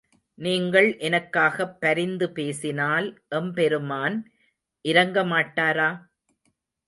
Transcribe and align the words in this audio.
நீங்கள் 0.39 0.87
எனக்காகப் 0.99 1.75
பரிந்து 1.79 2.27
பேசினல் 2.29 3.09
எம்பெருமான் 3.31 4.17
இரங்க 4.85 5.23
மாட்டாரா? 5.25 5.89